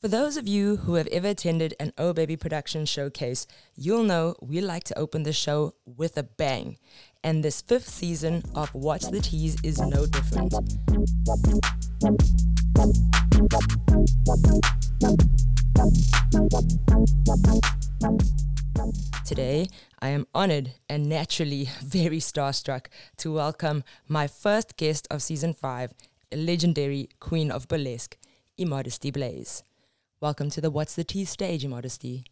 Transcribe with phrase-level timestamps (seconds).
[0.00, 4.36] For those of you who have ever attended an Oh Baby production showcase, you'll know
[4.40, 6.78] we like to open the show with a bang.
[7.24, 10.52] And this fifth season of What's the Tease is no different.
[19.26, 19.66] Today,
[19.98, 22.86] I am honored and naturally very starstruck
[23.16, 25.92] to welcome my first guest of season five,
[26.32, 28.16] legendary queen of burlesque,
[28.56, 29.64] Immodesty Blaize.
[30.20, 32.24] Welcome to the What's the Tease stage, Immodesty.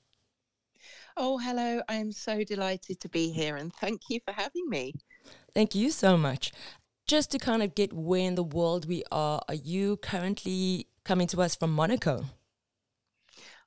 [1.16, 1.82] Oh, hello.
[1.88, 4.92] I am so delighted to be here and thank you for having me.
[5.54, 6.50] Thank you so much.
[7.06, 11.28] Just to kind of get where in the world we are, are you currently coming
[11.28, 12.24] to us from Monaco?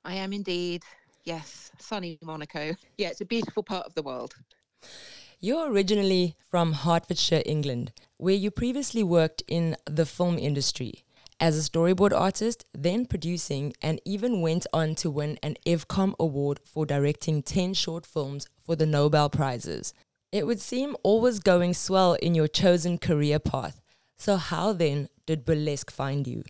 [0.04, 0.82] I am indeed.
[1.24, 2.74] Yes, sunny Monaco.
[2.98, 4.34] Yeah, it's a beautiful part of the world.
[5.40, 11.06] You're originally from Hertfordshire, England, where you previously worked in the film industry
[11.40, 16.60] as a storyboard artist, then producing, and even went on to win an EVCOM award
[16.64, 19.94] for directing 10 short films for the Nobel Prizes.
[20.30, 23.80] It would seem all was going swell in your chosen career path.
[24.18, 26.44] So, how then did burlesque find you?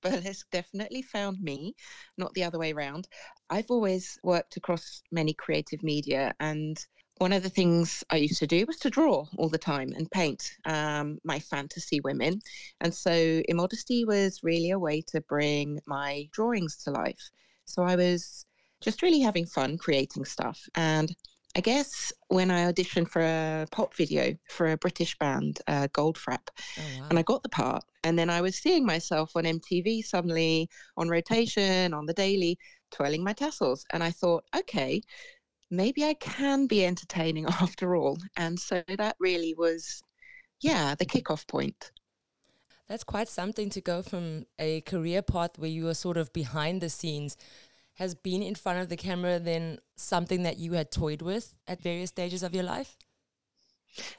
[0.00, 1.74] Burlesque definitely found me,
[2.16, 3.08] not the other way around.
[3.50, 6.78] I've always worked across many creative media and
[7.18, 10.10] one of the things I used to do was to draw all the time and
[10.10, 12.40] paint um, my fantasy women.
[12.80, 13.12] And so
[13.48, 17.30] Immodesty was really a way to bring my drawings to life.
[17.66, 18.46] So I was
[18.80, 20.60] just really having fun creating stuff.
[20.74, 21.14] And
[21.56, 26.48] I guess when I auditioned for a pop video for a British band, uh, Goldfrapp,
[26.78, 27.06] oh, wow.
[27.10, 31.08] and I got the part, and then I was seeing myself on MTV suddenly on
[31.08, 32.58] rotation, on the daily,
[32.90, 33.84] twirling my tassels.
[33.92, 35.00] And I thought, okay,
[35.76, 38.18] maybe I can be entertaining after all.
[38.36, 40.02] And so that really was,
[40.60, 41.92] yeah, the kickoff point.
[42.88, 46.80] That's quite something to go from a career path where you were sort of behind
[46.80, 47.36] the scenes.
[47.94, 51.80] Has been in front of the camera then something that you had toyed with at
[51.80, 52.96] various stages of your life?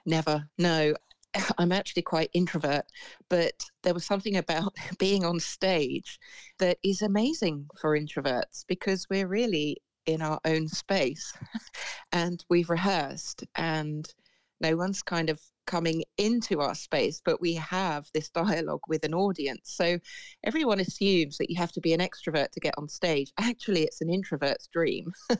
[0.06, 0.96] Never, no.
[1.58, 2.85] I'm actually quite introvert,
[3.29, 3.53] but
[3.84, 6.19] there was something about being on stage
[6.59, 11.33] that is amazing for introverts because we're really in our own space
[12.11, 14.13] and we've rehearsed and
[14.61, 19.13] no one's kind of coming into our space but we have this dialogue with an
[19.13, 19.71] audience.
[19.75, 19.99] So
[20.43, 23.31] everyone assumes that you have to be an extrovert to get on stage.
[23.39, 25.11] Actually it's an introvert's dream.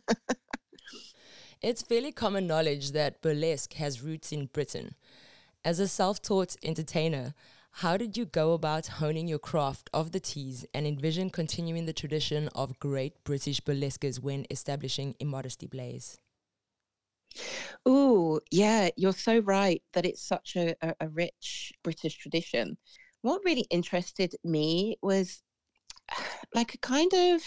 [1.62, 4.94] It's fairly common knowledge that burlesque has roots in britain.
[5.64, 7.34] As a self-taught entertainer
[7.80, 11.92] how did you go about honing your craft of the tease and envision continuing the
[11.92, 16.18] tradition of great British burlesquers when establishing Immodesty Blaize?
[17.86, 22.78] Oh, yeah, you're so right that it's such a, a, a rich British tradition.
[23.24, 25.44] What really interested me was
[26.56, 27.42] like a kind of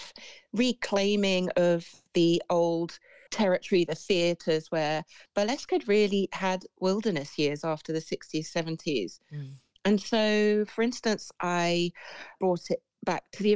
[0.53, 2.99] reclaiming of the old
[3.31, 5.03] territory, the theatres where
[5.35, 9.21] burlesque had really had wilderness years after the 60s, 70s.
[9.33, 9.55] Mm.
[9.85, 11.93] And so, for instance, I
[12.41, 13.53] brought it back to the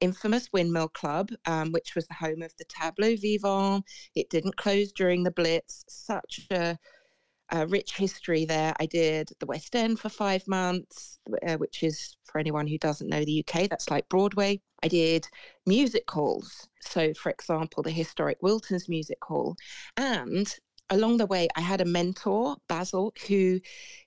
[0.00, 3.84] infamous, Windmill Club, um, which was the home of the Tableau Vivant.
[4.14, 5.84] It didn't close during the Blitz.
[5.88, 6.78] Such a,
[7.50, 8.74] a rich history there.
[8.80, 13.08] I did the West End for five months, uh, which is, for anyone who doesn't
[13.08, 14.60] know the UK, that's like Broadway.
[14.82, 15.26] I did
[15.66, 16.68] music halls.
[16.80, 19.56] So, for example, the historic Wilton's Music Hall.
[19.96, 20.52] And
[20.90, 23.60] along the way, I had a mentor, Basil, who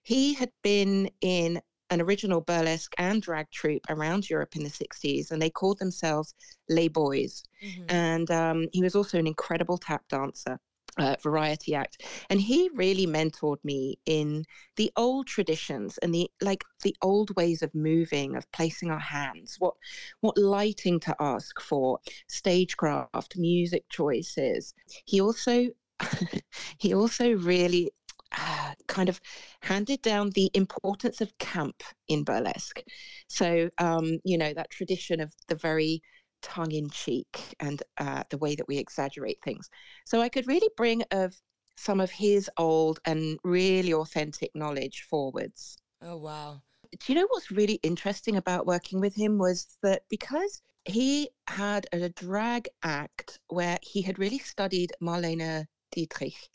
[0.04, 5.32] he had been in an original burlesque and drag troupe around Europe in the 60s,
[5.32, 6.34] and they called themselves
[6.70, 7.44] Les Boys.
[7.64, 7.84] Mm-hmm.
[7.90, 10.60] And um, he was also an incredible tap dancer.
[10.98, 14.44] Uh, variety act and he really mentored me in
[14.76, 19.56] the old traditions and the like the old ways of moving of placing our hands
[19.60, 19.76] what
[20.22, 24.74] what lighting to ask for stagecraft music choices
[25.06, 25.68] he also
[26.78, 27.92] he also really
[28.32, 29.20] uh, kind of
[29.62, 32.84] handed down the importance of camp in burlesque.
[33.28, 36.02] So, um, you know, that tradition of the very
[36.42, 39.70] tongue in cheek and uh, the way that we exaggerate things.
[40.06, 41.36] So I could really bring of
[41.76, 45.78] some of his old and really authentic knowledge forwards.
[46.02, 46.62] Oh, wow.
[46.92, 51.88] Do you know what's really interesting about working with him was that because he had
[51.94, 56.50] a drag act where he had really studied Marlene Dietrich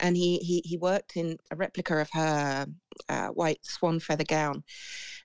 [0.00, 2.66] and he he he worked in a replica of her
[3.08, 4.62] uh, white swan feather gown,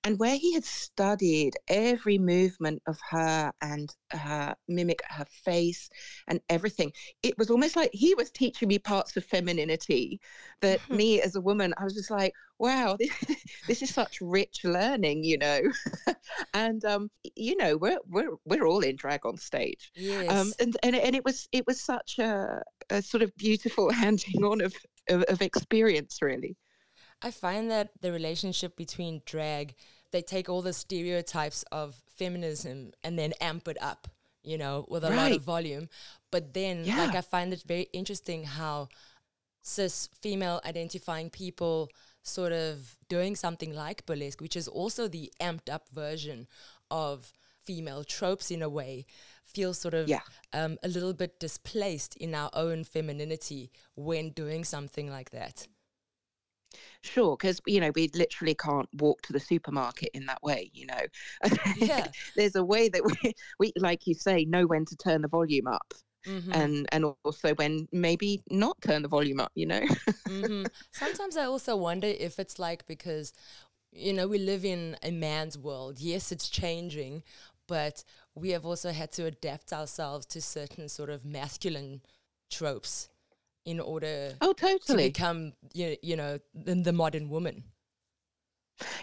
[0.03, 5.89] and where he had studied every movement of her and her mimic her face
[6.27, 6.91] and everything,
[7.23, 10.19] it was almost like he was teaching me parts of femininity
[10.61, 13.09] that me as a woman, I was just like, wow, this,
[13.67, 15.61] this is such rich learning, you know.
[16.53, 19.91] and um, you know, we're we're we're all in drag on stage.
[19.97, 20.31] Um, yes.
[20.31, 24.43] Um, and, and and it was it was such a, a sort of beautiful handing
[24.43, 24.73] on of,
[25.09, 26.55] of, of experience, really.
[27.21, 29.75] I find that the relationship between drag,
[30.11, 34.07] they take all the stereotypes of feminism and then amp it up,
[34.43, 35.15] you know, with a right.
[35.15, 35.87] lot of volume.
[36.31, 36.97] But then, yeah.
[36.97, 38.89] like, I find it very interesting how
[39.61, 41.89] cis female identifying people
[42.23, 46.47] sort of doing something like burlesque, which is also the amped up version
[46.91, 47.31] of
[47.63, 49.05] female tropes in a way,
[49.53, 50.21] feels sort of yeah.
[50.53, 55.67] um, a little bit displaced in our own femininity when doing something like that.
[57.01, 60.71] Sure, because you know we literally can't walk to the supermarket in that way.
[60.73, 61.01] You know,
[61.77, 62.07] yeah.
[62.35, 65.67] there's a way that we, we, like you say, know when to turn the volume
[65.67, 65.93] up.
[66.25, 66.53] Mm-hmm.
[66.53, 69.81] and and also when maybe not turn the volume up you know
[70.29, 70.63] mm-hmm.
[70.93, 73.33] sometimes i also wonder if it's like because
[73.91, 77.23] you know we live in a man's world yes it's changing
[77.67, 78.05] but
[78.35, 82.01] we have also had to adapt ourselves to certain sort of masculine
[82.51, 83.09] tropes
[83.65, 87.63] in order oh totally to become you, you know the, the modern woman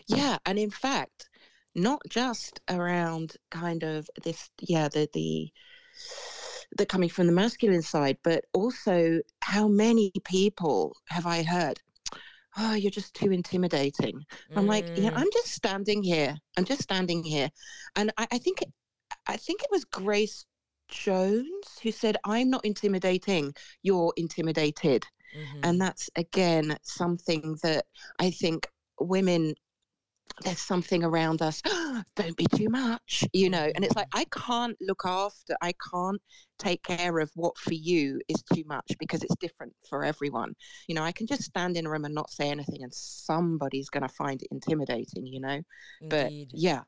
[0.06, 1.28] yeah and in fact
[1.74, 5.48] not just around kind of this yeah the the
[6.76, 11.80] the coming from the masculine side but also how many people have i heard
[12.58, 14.56] oh you're just too intimidating mm.
[14.56, 15.16] i'm like yeah mm.
[15.16, 17.48] i'm just standing here i'm just standing here
[17.96, 18.62] and i, I think
[19.26, 20.44] i think it was grace
[20.90, 25.06] Jones who said, I'm not intimidating, you're intimidated.
[25.36, 25.60] Mm-hmm.
[25.62, 27.86] And that's, again, something that
[28.18, 28.68] I think
[29.00, 29.54] women
[30.42, 31.60] there's something around us
[32.16, 36.20] don't be too much you know and it's like i can't look after i can't
[36.58, 40.54] take care of what for you is too much because it's different for everyone
[40.86, 43.90] you know i can just stand in a room and not say anything and somebody's
[43.90, 45.60] going to find it intimidating you know
[46.00, 46.08] Indeed.
[46.08, 46.82] but yeah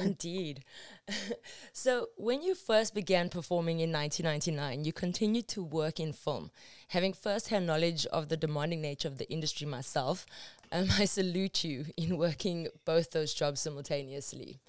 [0.00, 0.64] Indeed.
[1.72, 6.50] so, when you first began performing in 1999, you continued to work in film.
[6.88, 10.26] Having first hand knowledge of the demanding nature of the industry myself,
[10.72, 14.60] um, I salute you in working both those jobs simultaneously.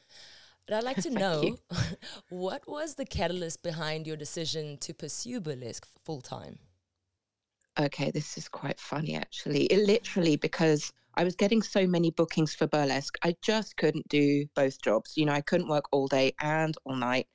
[0.65, 1.57] But I'd like to know
[2.29, 6.59] what was the catalyst behind your decision to pursue burlesque full time?
[7.79, 9.65] Okay, this is quite funny actually.
[9.65, 13.17] It literally because I was getting so many bookings for burlesque.
[13.23, 15.17] I just couldn't do both jobs.
[15.17, 17.27] You know, I couldn't work all day and all night.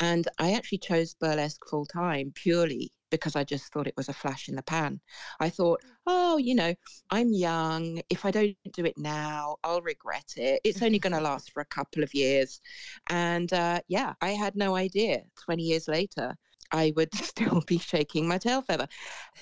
[0.00, 4.12] And I actually chose burlesque full time purely because I just thought it was a
[4.12, 5.00] flash in the pan.
[5.38, 6.74] I thought, oh, you know,
[7.10, 8.02] I'm young.
[8.10, 10.60] If I don't do it now, I'll regret it.
[10.64, 12.60] It's only going to last for a couple of years.
[13.08, 16.34] And uh, yeah, I had no idea 20 years later.
[16.72, 18.88] I would still be shaking my tail feather.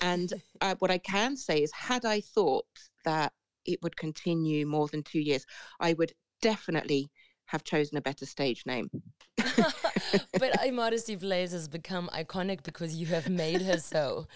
[0.01, 0.31] And
[0.61, 2.65] uh, what I can say is, had I thought
[3.05, 3.33] that
[3.65, 5.45] it would continue more than two years,
[5.79, 7.09] I would definitely
[7.45, 8.89] have chosen a better stage name.
[9.37, 14.27] but I Immodesty Blaize has become iconic because you have made her so.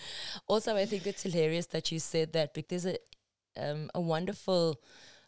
[0.48, 2.98] Also, I think it's hilarious that you said that because there's
[3.58, 4.82] a, um, a wonderful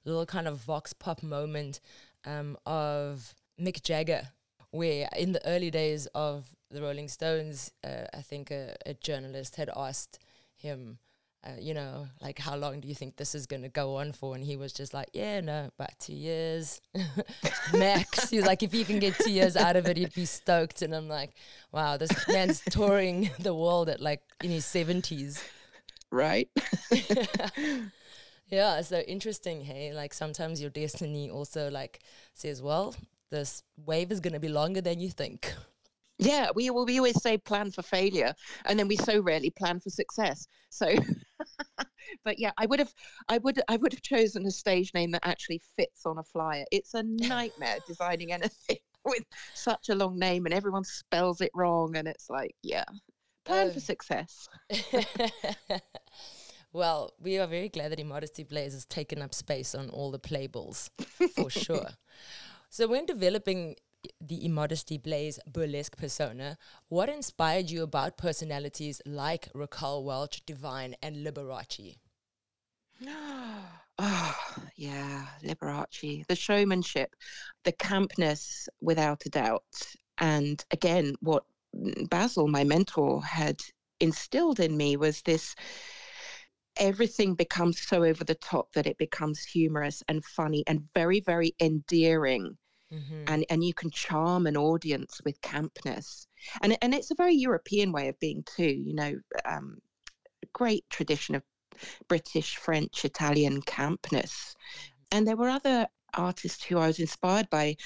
[0.05, 1.79] little kind of vox pop moment
[2.25, 4.29] um, of Mick Jagger,
[4.71, 9.55] where in the early days of the Rolling Stones, uh, I think a, a journalist
[9.55, 10.19] had asked
[10.55, 10.99] him
[11.45, 14.11] uh, you know, like how long do you think this is going to go on
[14.11, 14.35] for?
[14.35, 16.81] And he was just like, yeah, no, about two years
[17.73, 18.29] max.
[18.29, 20.81] He's like, if you can get two years out of it, he'd be stoked.
[20.81, 21.31] And I'm like,
[21.71, 25.41] wow, this man's touring the world at like in his 70s.
[26.11, 26.49] Right.
[28.47, 29.61] yeah, so interesting.
[29.61, 32.01] Hey, like sometimes your destiny also like
[32.33, 32.95] says, well,
[33.31, 35.53] this wave is going to be longer than you think.
[36.17, 38.33] Yeah, we we always say plan for failure,
[38.65, 40.47] and then we so rarely plan for success.
[40.69, 40.93] So,
[42.23, 42.93] but yeah, I would have,
[43.27, 46.65] I would, I would have chosen a stage name that actually fits on a flyer.
[46.71, 49.23] It's a nightmare designing anything with
[49.53, 52.85] such a long name, and everyone spells it wrong, and it's like, yeah,
[53.45, 53.79] plan for oh.
[53.79, 54.47] success.
[56.73, 60.19] well, we are very glad that Immodesty Blaize has taken up space on all the
[60.19, 60.89] playbills,
[61.35, 61.89] for sure.
[62.69, 63.75] So, when developing
[64.21, 71.25] the Immodesty Blaize burlesque persona, what inspired you about personalities like Raquel Welch, Divine, and
[71.25, 71.97] Liberace?
[73.05, 74.35] Oh,
[74.75, 76.25] yeah, Liberace.
[76.27, 77.15] The showmanship,
[77.63, 79.63] the campness, without a doubt.
[80.17, 81.43] And again, what
[82.09, 83.59] Basil, my mentor, had
[83.99, 85.55] instilled in me was this
[86.77, 91.53] everything becomes so over the top that it becomes humorous and funny and very, very
[91.59, 92.57] endearing.
[92.93, 93.23] Mm-hmm.
[93.27, 96.25] And, and you can charm an audience with campness.
[96.61, 98.63] And, and it's a very European way of being, too.
[98.63, 99.13] You know,
[99.45, 99.77] um,
[100.53, 101.43] great tradition of
[102.07, 104.55] British, French, Italian campness.
[105.11, 107.77] And there were other artists who I was inspired by.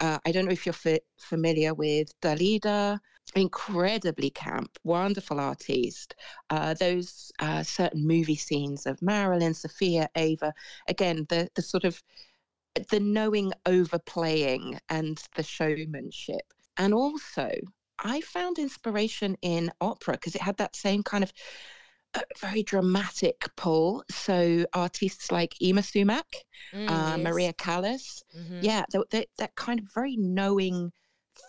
[0.00, 2.98] Uh, I don't know if you're f- familiar with Dalida,
[3.34, 6.14] incredibly camp, wonderful artist.
[6.50, 10.52] Uh, those uh, certain movie scenes of Marilyn, Sophia, Ava,
[10.88, 12.02] again, the, the sort of
[12.90, 16.42] the knowing overplaying and the showmanship.
[16.76, 17.50] And also,
[17.98, 21.32] I found inspiration in opera because it had that same kind of
[22.40, 24.04] very dramatic pull.
[24.10, 26.24] So artists like Yma Sumac,
[26.72, 27.24] mm, uh, yes.
[27.24, 28.60] Maria Callas, mm-hmm.
[28.62, 30.92] yeah, they, they, that kind of very knowing,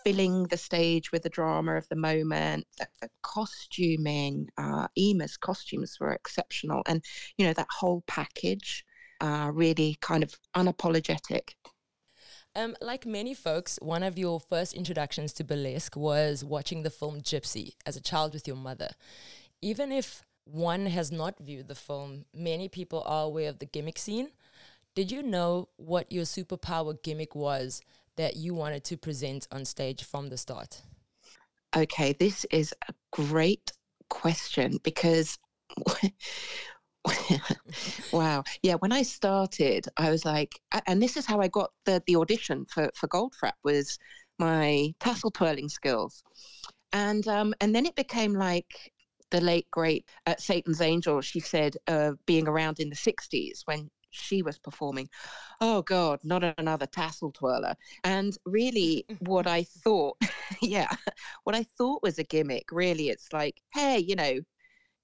[0.04, 2.66] filling the stage with the drama of the moment.
[2.78, 7.04] The, the costuming, uh, Yma's costumes were exceptional, and
[7.36, 8.84] you know that whole package,
[9.20, 11.54] uh, really kind of unapologetic.
[12.56, 17.20] Um, like many folks, one of your first introductions to burlesque was watching the film
[17.20, 18.90] Gypsy as a child with your mother.
[19.60, 23.98] Even if one has not viewed the film, many people are aware of the gimmick
[23.98, 24.28] scene.
[24.94, 27.82] Did you know what your superpower gimmick was
[28.16, 30.82] that you wanted to present on stage from the start?
[31.76, 33.72] Okay, this is a great
[34.08, 35.38] question because
[38.12, 38.42] wow.
[38.62, 42.16] Yeah, when I started, I was like and this is how I got the the
[42.16, 43.98] audition for for Goldfrapp was
[44.38, 46.22] my tassel twirling skills.
[46.92, 48.92] And um and then it became like
[49.30, 53.90] the late great uh, Satan's Angel, she said, uh, being around in the 60s when
[54.10, 55.08] she was performing,
[55.60, 57.74] oh God, not another tassel twirler.
[58.04, 60.16] And really, what I thought,
[60.62, 60.90] yeah,
[61.44, 64.38] what I thought was a gimmick, really, it's like, hey, you know,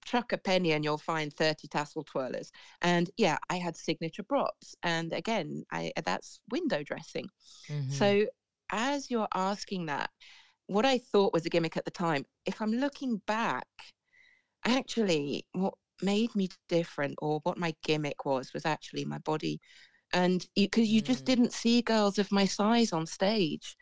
[0.04, 2.50] chuck a penny and you'll find 30 tassel twirlers.
[2.82, 4.74] And yeah, I had signature props.
[4.82, 7.28] And again, I that's window dressing.
[7.68, 7.90] Mm-hmm.
[7.90, 8.26] So
[8.70, 10.10] as you're asking that,
[10.66, 13.66] what I thought was a gimmick at the time, if I'm looking back,
[14.64, 19.60] actually what made me different or what my gimmick was was actually my body
[20.12, 21.26] and because you, you, just mm.
[21.26, 23.76] didn't see girls of my size on stage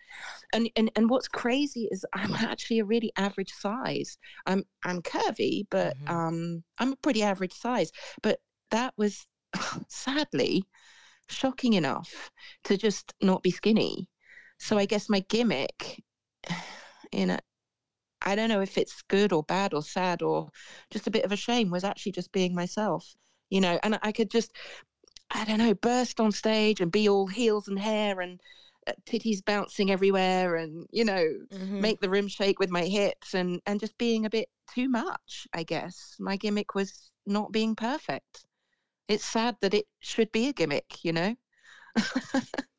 [0.52, 5.66] and, and and what's crazy is i'm actually a really average size i'm i'm curvy
[5.70, 6.14] but mm-hmm.
[6.14, 7.90] um i'm a pretty average size
[8.22, 8.38] but
[8.70, 9.26] that was
[9.88, 10.64] sadly
[11.28, 12.30] shocking enough
[12.64, 14.08] to just not be skinny
[14.58, 16.02] so i guess my gimmick
[17.12, 17.38] in a
[18.22, 20.50] I don't know if it's good or bad or sad or
[20.90, 23.14] just a bit of a shame was actually just being myself,
[23.50, 24.52] you know, and I could just,
[25.30, 28.40] I don't know, burst on stage and be all heels and hair and
[28.86, 31.80] uh, titties bouncing everywhere and, you know, mm-hmm.
[31.80, 35.46] make the room shake with my hips and, and just being a bit too much,
[35.52, 36.16] I guess.
[36.18, 38.46] My gimmick was not being perfect.
[39.08, 41.34] It's sad that it should be a gimmick, you know?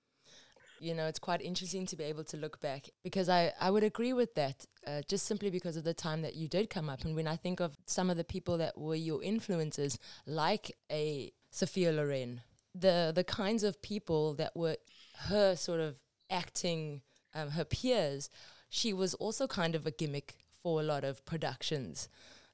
[0.80, 3.84] you know, it's quite interesting to be able to look back because I, I would
[3.84, 7.04] agree with that uh, just simply because of the time that you did come up.
[7.06, 11.32] And when I think of some of the people that were your influences, like a
[11.52, 12.42] Sophia Loren,
[12.74, 14.78] the, the kinds of people that were
[15.28, 15.96] her sort of
[16.30, 17.02] acting,
[17.34, 18.30] um, her peers,
[18.70, 22.10] she was also kind of a gimmick for a lot of productions.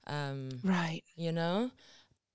[0.08, 1.04] Um, right.
[1.16, 1.72] You know?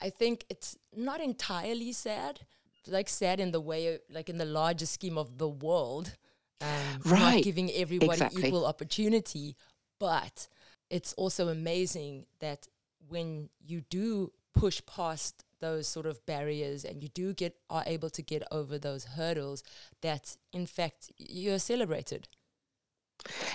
[0.01, 2.41] I think it's not entirely sad
[2.87, 6.17] like sad in the way, like in the larger scheme of the world,
[6.61, 7.37] um, right.
[7.37, 8.49] not giving everybody exactly.
[8.49, 9.57] equal opportunity.
[9.99, 10.49] But
[10.89, 12.67] it's also amazing that
[13.09, 18.11] when you do push past those sort of barriers and you do get are able
[18.11, 19.63] to get over those hurdles
[20.01, 22.27] that in fact you're celebrated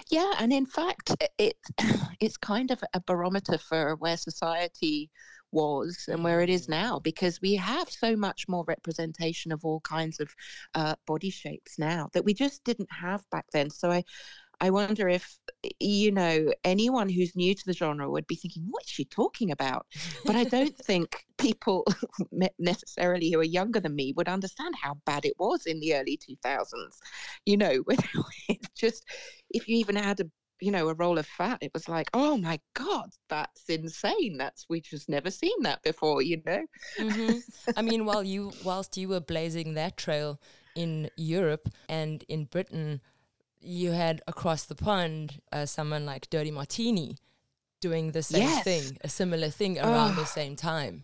[0.09, 1.57] yeah and in fact it
[2.19, 5.09] it's kind of a barometer for where society
[5.55, 9.79] was and where it is now because we have so much more representation of all
[9.79, 10.29] kinds of
[10.75, 13.69] uh, body shapes now that we just didn't have back then.
[13.69, 14.03] So I,
[14.59, 15.37] I wonder if,
[15.79, 19.51] you know, anyone who's new to the genre would be thinking, what is she talking
[19.51, 19.85] about?
[20.25, 21.85] But I don't think people
[22.59, 26.17] necessarily who are younger than me would understand how bad it was in the early
[26.17, 26.99] 2000s.
[27.45, 27.83] You know,
[28.49, 29.05] it's just,
[29.49, 30.25] if you even had a
[30.61, 31.57] you know, a roll of fat.
[31.61, 34.37] It was like, oh my God, that's insane.
[34.37, 36.65] That's we've just never seen that before, you know.
[36.97, 37.71] Mm-hmm.
[37.75, 40.39] I mean, while you whilst you were blazing that trail
[40.75, 43.01] in Europe and in Britain,
[43.59, 47.17] you had across the pond uh, someone like Dirty Martini
[47.81, 48.63] doing the same yes.
[48.63, 50.21] thing, a similar thing around oh.
[50.21, 51.03] the same time.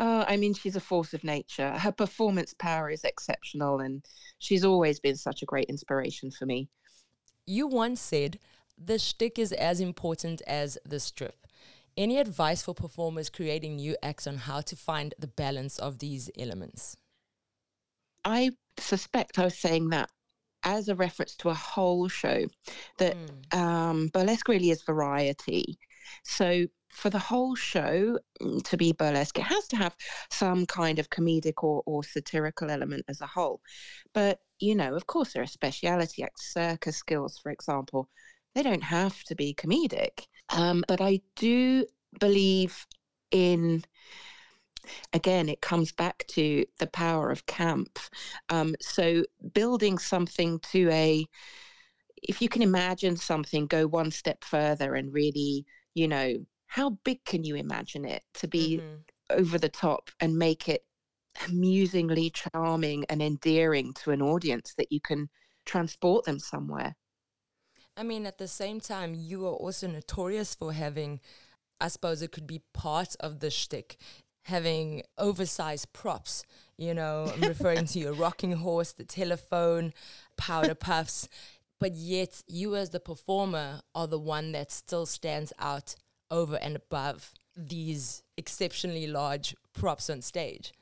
[0.00, 1.70] Oh, I mean, she's a force of nature.
[1.70, 4.04] Her performance power is exceptional, and
[4.38, 6.68] she's always been such a great inspiration for me.
[7.46, 8.38] You once said
[8.78, 11.46] the shtick is as important as the strip.
[11.96, 16.28] Any advice for performers creating new acts on how to find the balance of these
[16.36, 16.96] elements?
[18.24, 20.10] I suspect I was saying that
[20.64, 22.46] as a reference to a whole show,
[22.98, 23.58] that mm.
[23.58, 25.78] um, burlesque really is variety.
[26.24, 29.96] So for the whole show mm, to be burlesque, it has to have
[30.30, 33.60] some kind of comedic or, or satirical element as a whole.
[34.12, 38.08] But, you know, of course, there are speciality acts, circus skills, for example.
[38.54, 40.26] They don't have to be comedic.
[40.50, 41.86] Um, but I do
[42.20, 42.86] believe
[43.30, 43.82] in
[45.12, 47.98] again, it comes back to the power of camp.
[48.50, 49.24] Um, so
[49.54, 51.26] building something to a,
[52.22, 56.34] if you can imagine something, go one step further and really, you know,
[56.66, 59.38] how big can you imagine it to be mm-hmm.
[59.38, 60.82] over the top and make it
[61.48, 65.28] amusingly charming and endearing to an audience that you can
[65.64, 66.94] transport them somewhere?
[67.96, 71.20] I mean, at the same time, you are also notorious for having,
[71.80, 73.96] I suppose it could be part of the shtick,
[74.42, 76.44] having oversized props.
[76.76, 79.92] You know, I'm referring to your rocking horse, the telephone,
[80.36, 81.28] powder puffs.
[81.78, 85.94] But yet, you as the performer are the one that still stands out
[86.30, 90.72] over and above these exceptionally large props on stage.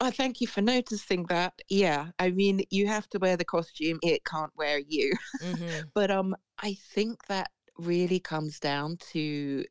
[0.00, 1.54] I thank you for noticing that.
[1.68, 5.12] Yeah, I mean, you have to wear the costume; it can't wear you.
[5.42, 5.88] Mm-hmm.
[5.94, 9.64] but um, I think that really comes down to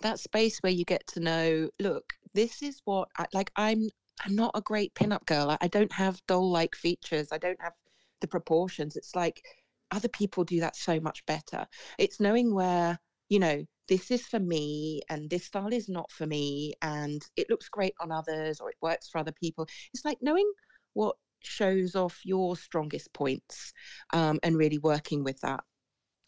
[0.00, 1.70] that space where you get to know.
[1.78, 3.52] Look, this is what I like.
[3.54, 3.88] I'm
[4.24, 5.50] I'm not a great pinup girl.
[5.50, 7.28] I, I don't have doll-like features.
[7.30, 7.74] I don't have
[8.20, 8.96] the proportions.
[8.96, 9.42] It's like
[9.90, 11.66] other people do that so much better.
[11.98, 16.26] It's knowing where you know this is for me and this style is not for
[16.26, 19.66] me and it looks great on others or it works for other people.
[19.92, 20.50] It's like knowing
[20.94, 23.72] what shows off your strongest points
[24.12, 25.62] um, and really working with that.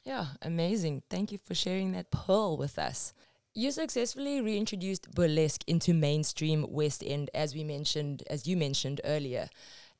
[0.04, 1.02] Yeah amazing.
[1.08, 3.14] Thank you for sharing that pearl with us.
[3.54, 9.48] You successfully reintroduced burlesque into mainstream west end as we mentioned as you mentioned earlier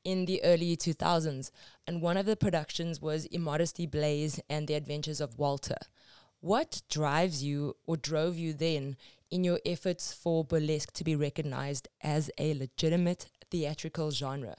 [0.05, 1.51] in the early 2000s
[1.87, 5.79] and one of the productions was immodesty Blaize and the adventures of walter
[6.41, 8.97] what drives you or drove you then
[9.31, 14.57] in your efforts for burlesque to be recognized as a legitimate theatrical genre?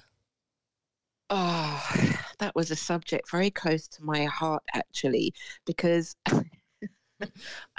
[1.29, 5.34] Oh, that was a subject very close to my heart, actually,
[5.65, 6.15] because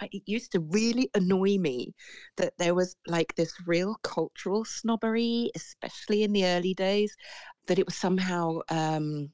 [0.02, 1.94] it used to really annoy me
[2.36, 7.16] that there was like this real cultural snobbery, especially in the early days,
[7.66, 9.30] that it was somehow um,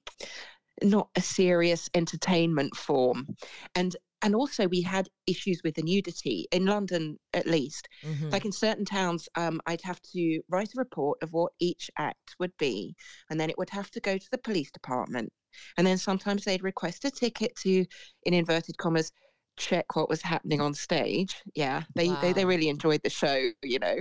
[0.82, 3.26] not a serious entertainment form.
[3.74, 8.30] And and also we had issues with the nudity in london at least mm-hmm.
[8.30, 12.34] like in certain towns um, i'd have to write a report of what each act
[12.40, 12.96] would be
[13.30, 15.30] and then it would have to go to the police department
[15.78, 17.84] and then sometimes they'd request a ticket to
[18.24, 19.12] in inverted commas
[19.56, 22.18] check what was happening on stage yeah they, wow.
[22.20, 23.96] they they really enjoyed the show you know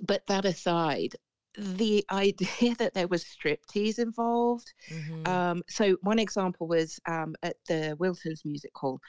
[0.00, 1.16] but that aside
[1.56, 4.72] the idea that there was striptease involved.
[4.90, 5.26] Mm-hmm.
[5.26, 9.00] Um, so one example was um, at the Wiltons Music Hall,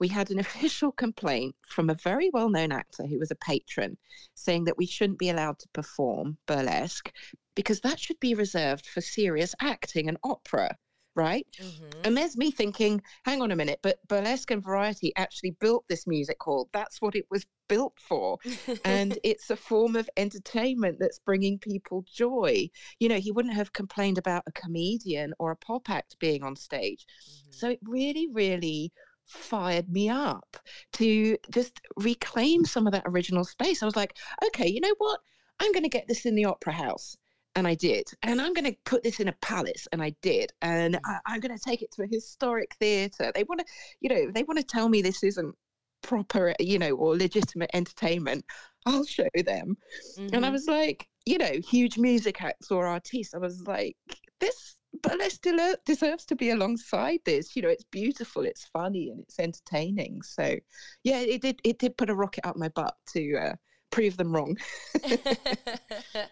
[0.00, 3.96] we had an official complaint from a very well-known actor who was a patron,
[4.34, 7.10] saying that we shouldn't be allowed to perform burlesque
[7.54, 10.76] because that should be reserved for serious acting and opera
[11.14, 11.46] right?
[11.60, 12.00] Mm-hmm.
[12.04, 16.06] And there's me thinking, hang on a minute, but Burlesque and Variety actually built this
[16.06, 16.68] music hall.
[16.72, 18.38] That's what it was built for.
[18.84, 22.68] and it's a form of entertainment that's bringing people joy.
[22.98, 26.56] You know, he wouldn't have complained about a comedian or a pop act being on
[26.56, 27.06] stage.
[27.06, 27.52] Mm-hmm.
[27.52, 28.92] So it really, really
[29.26, 30.56] fired me up
[30.94, 33.82] to just reclaim some of that original space.
[33.82, 35.20] I was like, okay, you know what?
[35.60, 37.16] I'm going to get this in the opera house
[37.54, 38.08] and I did.
[38.22, 40.52] And I'm going to put this in a palace, and I did.
[40.62, 41.00] And mm.
[41.26, 43.30] I, am going to take it to a historic theatre.
[43.34, 43.66] They want to,
[44.00, 45.54] you know, they want to tell me this isn't
[46.02, 48.44] proper, you know, or legitimate entertainment.
[48.86, 49.76] I'll show them.
[50.18, 50.34] Mm-hmm.
[50.34, 50.52] And I mm-hmm.
[50.52, 53.34] was like, you know, huge music acts or artists.
[53.34, 53.96] I was like,
[54.40, 57.54] this burlesque still deserves to be alongside this.
[57.54, 60.22] You know, it's beautiful, it's funny, and it's entertaining.
[60.22, 60.56] So,
[61.04, 61.60] yeah, it did.
[61.64, 63.54] It did put a rocket up my butt to uh,
[63.90, 64.56] prove them wrong.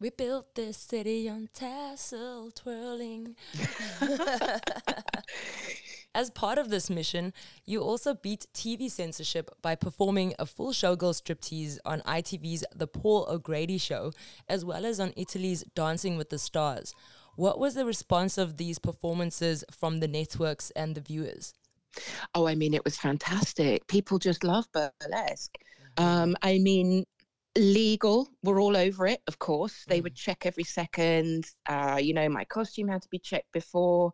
[0.00, 3.34] We built this city on tassel twirling.
[6.14, 7.32] As part of this mission,
[7.66, 13.26] you also beat TV censorship by performing a full showgirl striptease on ITV's The Paul
[13.28, 14.12] O'Grady Show,
[14.48, 16.94] as well as on Italy's Dancing with the Stars.
[17.34, 21.54] What was the response of these performances from the networks and the viewers?
[22.36, 23.84] Oh, I mean, it was fantastic.
[23.88, 25.58] People just love burlesque.
[25.96, 26.04] Mm-hmm.
[26.04, 27.04] Um, I mean,
[27.58, 30.18] legal we were all over it of course they would mm.
[30.18, 34.12] check every second uh, you know my costume had to be checked before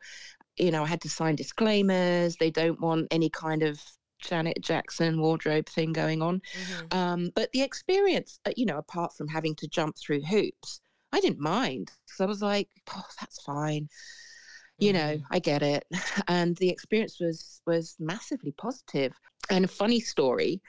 [0.56, 3.80] you know i had to sign disclaimers they don't want any kind of
[4.20, 6.40] Janet Jackson wardrobe thing going on.
[6.40, 6.98] Mm-hmm.
[6.98, 10.80] Um, but the experience, uh, you know, apart from having to jump through hoops,
[11.12, 13.88] I didn't mind because I was like, oh, that's fine.
[14.78, 14.98] You mm-hmm.
[14.98, 15.84] know, I get it.
[16.28, 19.12] And the experience was was massively positive.
[19.50, 20.62] And a funny story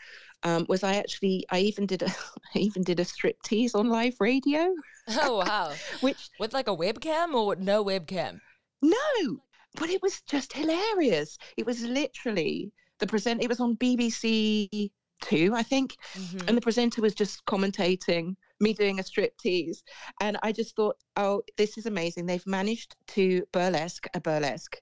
[0.45, 2.07] um, was I actually I even did a
[2.55, 4.73] I even did a strip tease on live radio.
[5.09, 5.73] Oh wow!
[6.01, 8.39] Which with like a webcam or no webcam?
[8.81, 9.39] No,
[9.75, 11.37] but it was just hilarious.
[11.57, 13.43] It was literally the present.
[13.43, 16.47] It was on BBC Two, I think, mm-hmm.
[16.47, 19.81] and the presenter was just commentating me doing a strip tease,
[20.21, 22.25] and I just thought, oh, this is amazing.
[22.25, 24.77] They've managed to burlesque a burlesque,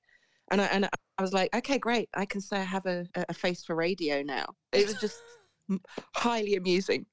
[0.52, 2.10] and I and I was like, okay, great.
[2.16, 4.48] I can say I have a, a face for radio now.
[4.74, 5.22] It was just
[6.14, 7.06] highly amusing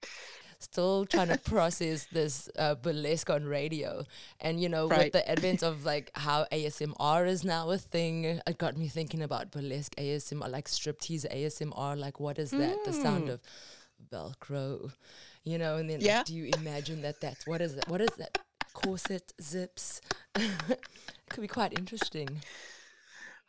[0.60, 4.04] still trying to process this uh, burlesque on radio.
[4.40, 5.04] And, you know, right.
[5.04, 9.22] with the advent of like how ASMR is now a thing, it got me thinking
[9.22, 11.98] about burlesque ASMR, like striptease ASMR.
[11.98, 12.78] Like, what is that?
[12.78, 12.84] Mm.
[12.84, 13.32] The sound mm.
[13.32, 13.40] of
[14.12, 14.92] Velcro,
[15.44, 16.18] you know, and then yeah.
[16.18, 17.88] like, do you imagine that that's what is that?
[17.88, 18.38] What is that?
[18.72, 20.00] Corset zips.
[20.36, 20.80] it
[21.28, 22.42] could be quite interesting.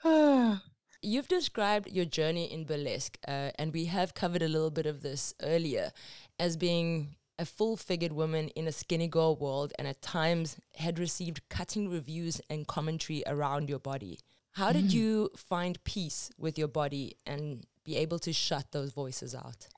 [1.04, 5.02] You've described your journey in burlesque, uh, and we have covered a little bit of
[5.02, 5.92] this earlier,
[6.40, 11.00] as being a full figured woman in a skinny girl world, and at times had
[11.00, 14.20] received cutting reviews and commentary around your body.
[14.52, 14.94] How did mm.
[14.94, 19.70] you find peace with your body and be able to shut those voices out?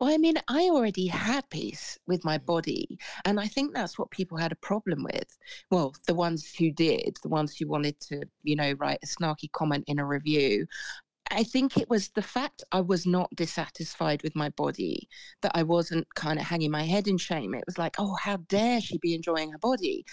[0.00, 2.46] Well, I mean, I already had peace with my mm.
[2.46, 2.98] body.
[3.24, 5.36] And I think that's what people had a problem with.
[5.70, 9.50] Well, the ones who did, the ones who wanted to, you know, write a snarky
[9.52, 10.66] comment in a review.
[11.30, 15.08] I think it was the fact I was not dissatisfied with my body,
[15.42, 17.54] that I wasn't kind of hanging my head in shame.
[17.54, 20.06] It was like, oh, how dare she be enjoying her body?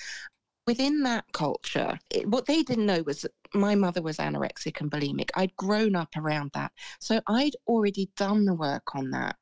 [0.67, 4.91] Within that culture, it, what they didn't know was that my mother was anorexic and
[4.91, 5.29] bulimic.
[5.35, 6.71] I'd grown up around that.
[6.99, 9.35] So I'd already done the work on that.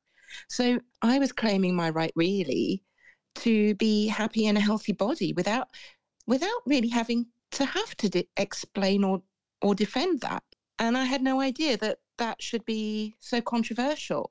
[0.50, 2.84] So I was claiming my right really
[3.36, 5.70] to be happy in a healthy body without
[6.28, 9.22] without really having to have to de- explain or
[9.62, 10.44] or defend that.
[10.80, 14.30] And I had no idea that that should be so controversial,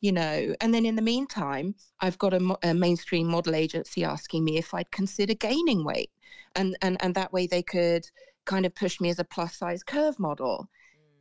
[0.00, 0.54] you know.
[0.60, 4.74] And then in the meantime, I've got a, a, mainstream model agency asking me if
[4.74, 6.10] I'd consider gaining weight,
[6.56, 8.06] and and and that way they could
[8.44, 10.68] kind of push me as a plus size curve model.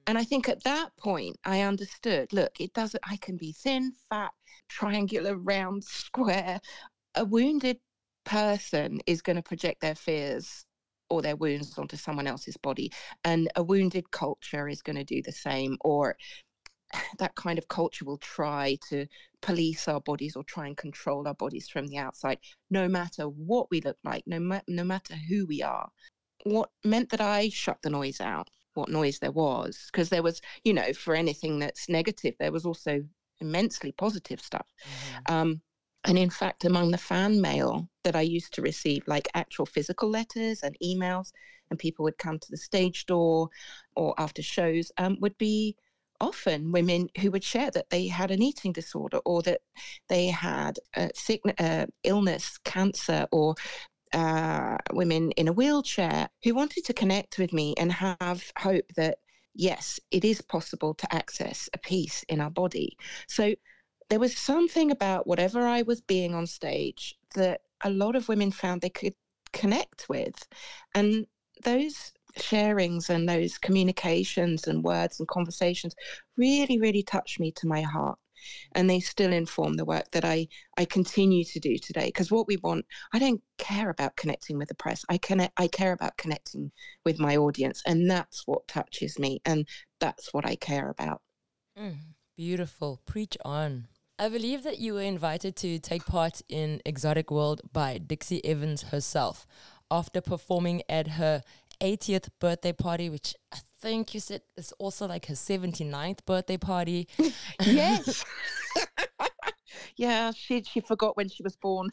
[0.05, 3.93] And I think at that point, I understood look, it doesn't, I can be thin,
[4.09, 4.31] fat,
[4.69, 6.59] triangular, round, square.
[7.15, 7.79] A wounded
[8.25, 10.65] person is going to project their fears
[11.09, 12.91] or their wounds onto someone else's body.
[13.23, 15.77] And a wounded culture is going to do the same.
[15.81, 16.17] Or
[17.19, 19.05] that kind of culture will try to
[19.41, 22.39] police our bodies or try and control our bodies from the outside,
[22.69, 25.89] no matter what we look like, no, ma- no matter who we are.
[26.43, 30.41] What meant that I shut the noise out what noise there was because there was
[30.63, 33.03] you know for anything that's negative there was also
[33.39, 35.33] immensely positive stuff mm-hmm.
[35.33, 35.62] um,
[36.05, 40.09] and in fact among the fan mail that i used to receive like actual physical
[40.09, 41.31] letters and emails
[41.69, 43.49] and people would come to the stage door
[43.95, 45.75] or after shows um, would be
[46.23, 49.59] often women who would share that they had an eating disorder or that
[50.07, 53.55] they had a sickness, uh, illness, cancer, or
[54.13, 59.17] uh, women in a wheelchair who wanted to connect with me and have hope that,
[59.54, 62.97] yes, it is possible to access a piece in our body.
[63.28, 63.54] So
[64.10, 68.52] there was something about whatever I was being on stage that a lot of women
[68.52, 69.15] found they could
[69.52, 70.36] connect with.
[70.93, 71.26] And
[71.63, 75.95] those sharings and those communications and words and conversations
[76.38, 78.17] really, really touched me to my heart
[78.73, 82.08] and they still inform the work that I I continue to do today.
[82.08, 85.03] Because what we want, I don't care about connecting with the press.
[85.10, 85.53] I connect.
[85.58, 86.71] I care about connecting
[87.06, 89.67] with my audience, and that's what touches me, and
[89.99, 91.21] that's what I care about.
[91.77, 91.97] Mm,
[92.38, 93.01] beautiful.
[93.06, 93.88] Preach on.
[94.19, 98.84] I believe that you were invited to take part in Exotic World by Dixie Evans
[98.84, 99.47] herself
[99.89, 101.41] after performing at her
[101.82, 107.07] 80th birthday party, which I think you said it's also like her 79th birthday party.
[107.65, 108.23] yes.
[109.97, 111.89] yeah, she she forgot when she was born.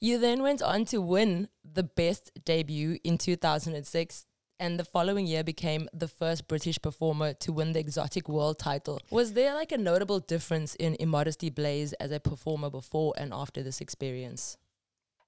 [0.00, 4.26] you then went on to win the best debut in 2006
[4.60, 9.00] and the following year became the first British performer to win the Exotic World title.
[9.10, 13.62] Was there like a notable difference in Immodesty Blaize as a performer before and after
[13.62, 14.58] this experience?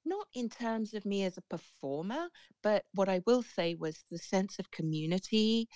[0.04, 2.28] Not in terms of me as a performer,
[2.62, 5.68] but what I will say was the sense of community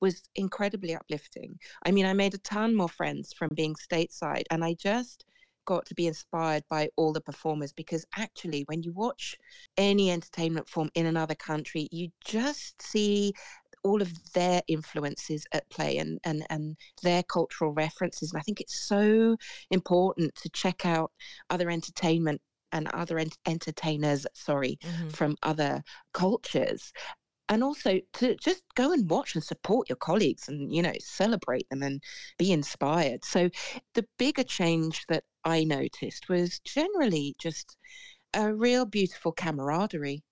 [0.00, 1.58] was incredibly uplifting.
[1.84, 5.24] I mean, I made a ton more friends from being stateside, and I just
[5.66, 9.36] got to be inspired by all the performers because actually, when you watch
[9.76, 13.32] any entertainment form in another country, you just see
[13.82, 18.32] all of their influences at play and, and, and their cultural references.
[18.32, 19.36] And I think it's so
[19.70, 21.12] important to check out
[21.48, 22.40] other entertainment
[22.72, 25.08] and other ent- entertainers, sorry, mm-hmm.
[25.08, 26.92] from other cultures.
[27.48, 31.68] And also to just go and watch and support your colleagues and, you know, celebrate
[31.68, 32.00] them and
[32.38, 33.24] be inspired.
[33.24, 33.50] So
[33.94, 37.76] the bigger change that I noticed was generally just
[38.34, 40.22] a real beautiful camaraderie.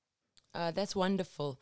[0.55, 1.59] Uh, that's wonderful.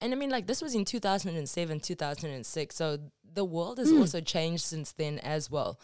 [0.00, 2.74] And I mean, like, this was in 2007, 2006.
[2.74, 2.98] So
[3.34, 4.00] the world has mm.
[4.00, 5.78] also changed since then as well.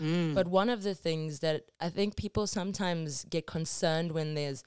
[0.00, 0.34] Mm.
[0.34, 4.62] But one of the things that I think people sometimes get concerned when there's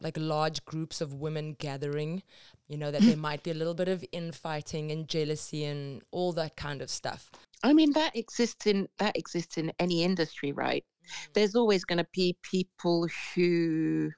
[0.00, 2.22] like large groups of women gathering,
[2.68, 6.32] you know, that there might be a little bit of infighting and jealousy and all
[6.32, 7.30] that kind of stuff.
[7.62, 10.84] I mean, that exists in that exists in any industry, right?
[10.84, 11.32] Mm.
[11.34, 14.10] There's always going to be people who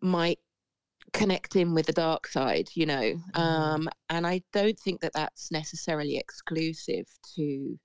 [0.00, 0.38] might
[1.12, 3.00] connect in with the dark side, you know.
[3.00, 3.40] Mm-hmm.
[3.40, 7.78] Um, and I don't think that that's necessarily exclusive to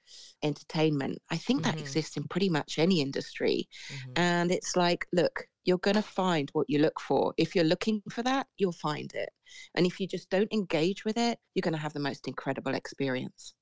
[0.44, 1.20] entertainment.
[1.30, 1.72] I think mm-hmm.
[1.72, 3.68] that exists in pretty much any industry.
[3.92, 4.12] Mm-hmm.
[4.16, 7.34] And it's like, look, you're going to find what you look for.
[7.38, 9.30] If you're looking for that, you'll find it.
[9.76, 12.74] And if you just don't engage with it, you're going to have the most incredible
[12.74, 13.54] experience.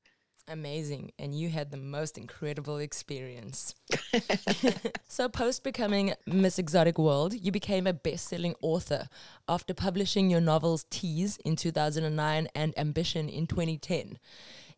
[0.47, 1.11] Amazing.
[1.17, 3.73] And you had the most incredible experience.
[5.07, 9.09] so, post becoming Miss Exotic World, you became a best selling author
[9.47, 14.19] after publishing your novels Tease in 2009 and Ambition in 2010.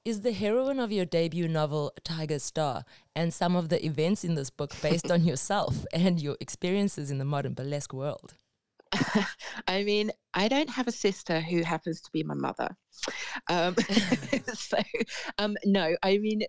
[0.05, 4.35] Is the heroine of your debut novel Tiger Star and some of the events in
[4.35, 8.35] this book based on yourself and your experiences in the modern burlesque world?
[9.67, 12.69] I mean, I don't have a sister who happens to be my mother.
[13.49, 13.75] Um,
[14.53, 14.77] so,
[15.37, 16.43] um, no, I mean,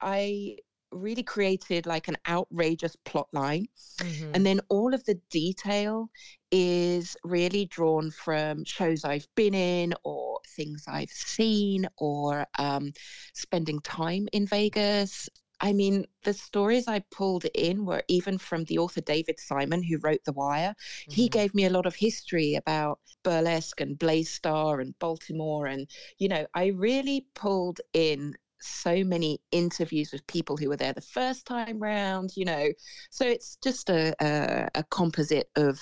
[0.00, 0.56] I
[0.92, 3.66] really created like an outrageous plot line.
[3.98, 4.32] Mm-hmm.
[4.34, 6.10] And then all of the detail
[6.50, 12.92] is really drawn from shows I've been in or things I've seen or um,
[13.34, 15.28] spending time in Vegas,
[15.60, 19.98] I mean, the stories I pulled in were even from the author David Simon, who
[19.98, 20.74] wrote The Wire.
[21.02, 21.12] Mm-hmm.
[21.12, 25.66] He gave me a lot of history about burlesque and Blaze Starr and Baltimore.
[25.66, 30.92] And, you know, I really pulled in so many interviews with people who were there
[30.92, 32.68] the first time round, you know.
[33.10, 35.80] So it's just a, a, a composite of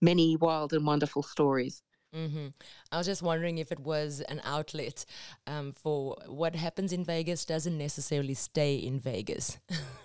[0.00, 1.82] many wild and wonderful stories.
[2.14, 2.48] Mm-hmm.
[2.92, 5.04] I was just wondering if it was an outlet
[5.48, 9.58] um, for what happens in Vegas doesn't necessarily stay in Vegas.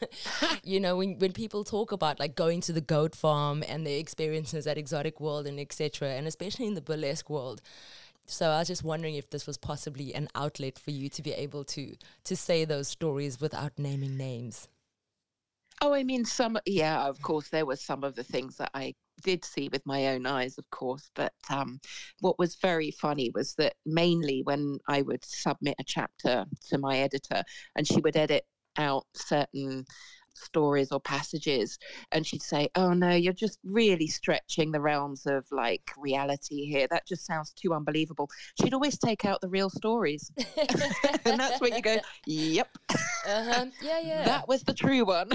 [0.63, 4.00] you know, when when people talk about like going to the goat farm and their
[4.00, 7.62] experiences at Exotic World and etc., and especially in the burlesque world.
[8.26, 11.34] So I was just wondering if this was possibly an outlet for you to be
[11.34, 14.67] able to to say those stories without naming names.
[15.82, 18.95] Oh, I mean, some, yeah, of course, there were some of the things that I
[19.23, 21.10] did see with my own eyes, of course.
[21.15, 21.79] But um,
[22.19, 26.99] what was very funny was that mainly when I would submit a chapter to my
[26.99, 27.43] editor
[27.75, 28.45] and she would edit
[28.77, 29.86] out certain
[30.36, 31.77] stories or passages
[32.12, 36.88] and she'd say oh no you're just really stretching the realms of like reality here.
[36.89, 38.29] That just sounds too unbelievable.
[38.62, 40.32] She'd always take out the real stories.
[41.25, 42.69] And that's when you go yep
[43.29, 43.65] uh-huh.
[43.81, 45.29] yeah yeah that was the true one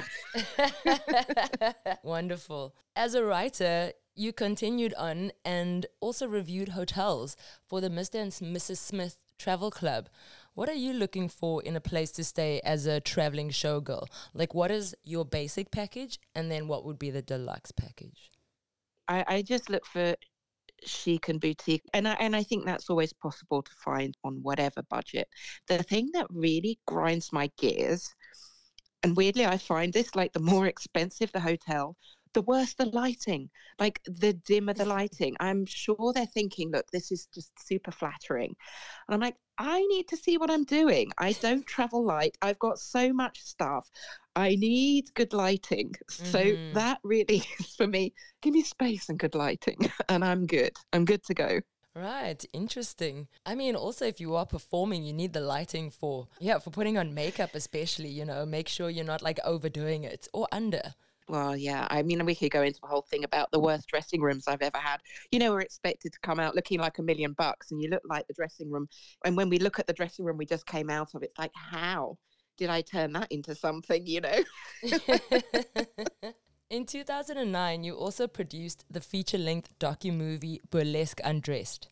[2.03, 8.21] wonderful as a writer you continued on and also reviewed hotels for the Mr.
[8.21, 8.79] and Mrs.
[8.79, 10.09] Smith Travel Club.
[10.55, 14.07] What are you looking for in a place to stay as a traveling showgirl?
[14.33, 18.31] Like, what is your basic package, and then what would be the deluxe package?
[19.09, 20.15] I, I just look for
[20.87, 24.83] chic and boutique, and I, and I think that's always possible to find on whatever
[24.91, 25.29] budget.
[25.69, 28.15] The thing that really grinds my gears,
[29.03, 31.97] and weirdly, I find this like the more expensive the hotel,
[32.35, 35.37] the worse the lighting, like the dimmer the lighting.
[35.41, 38.55] I'm sure they're thinking, look, this is just super flattering.
[39.09, 41.13] And I'm like, I need to see what I'm doing.
[41.17, 42.37] I don't travel light.
[42.43, 43.89] I've got so much stuff.
[44.37, 45.95] I need good lighting.
[46.09, 46.75] So mm-hmm.
[46.75, 48.13] that really is for me.
[48.43, 50.73] Give me space and good lighting, and I'm good.
[50.93, 51.61] I'm good to go.
[51.97, 53.29] Right, interesting.
[53.47, 56.99] I mean, also if you are performing, you need the lighting for yeah, for putting
[56.99, 60.95] on makeup especially, you know, make sure you're not like overdoing it or under.
[61.29, 61.87] Well, yeah.
[61.91, 64.61] I mean, we could go into a whole thing about the worst dressing rooms I've
[64.61, 65.01] ever had.
[65.31, 68.03] You know, we're expected to come out looking like a million bucks, and you look
[68.05, 68.89] like the dressing room.
[69.25, 71.53] And when we look at the dressing room we just came out of, it's like,
[71.55, 72.19] how
[72.59, 74.07] did I turn that into something?
[74.07, 74.45] You know.
[76.71, 81.89] In 2009, you also produced the feature length docu movie Burlesque Undressed.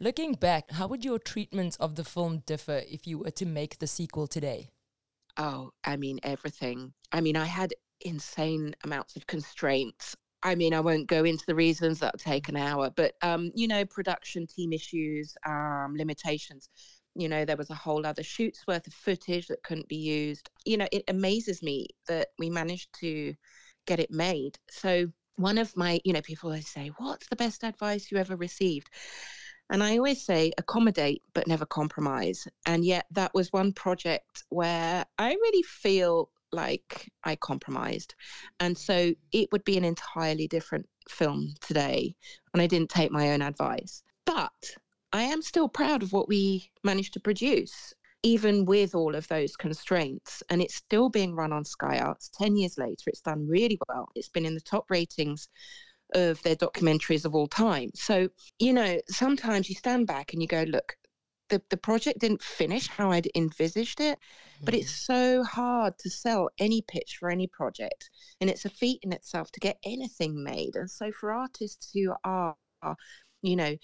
[0.00, 3.78] Looking back, how would your treatments of the film differ if you were to make
[3.78, 4.70] the sequel today?
[5.36, 6.92] Oh, I mean, everything.
[7.10, 10.16] I mean, I had insane amounts of constraints.
[10.42, 13.66] I mean, I won't go into the reasons that'll take an hour, but um, you
[13.66, 16.68] know, production team issues, um, limitations.
[17.14, 20.48] You know, there was a whole other shoot's worth of footage that couldn't be used.
[20.64, 23.34] You know, it amazes me that we managed to
[23.86, 24.58] get it made.
[24.70, 28.36] So one of my, you know, people always say, "What's the best advice you ever
[28.36, 28.90] received?"
[29.70, 32.46] And I always say, accommodate but never compromise.
[32.64, 38.14] And yet, that was one project where I really feel like I compromised.
[38.60, 42.14] And so it would be an entirely different film today.
[42.52, 44.02] And I didn't take my own advice.
[44.24, 44.76] But
[45.12, 49.56] I am still proud of what we managed to produce, even with all of those
[49.56, 50.42] constraints.
[50.50, 53.04] And it's still being run on Sky Arts 10 years later.
[53.06, 54.08] It's done really well.
[54.14, 55.48] It's been in the top ratings
[56.14, 57.90] of their documentaries of all time.
[57.94, 60.96] So, you know, sometimes you stand back and you go, look,
[61.48, 64.64] the, the project didn't finish how I'd envisaged it, mm-hmm.
[64.64, 65.12] but it's mm-hmm.
[65.12, 68.10] so hard to sell any pitch for any project.
[68.40, 70.76] And it's a feat in itself to get anything made.
[70.76, 72.96] And so for artists who are, are
[73.42, 73.76] you know,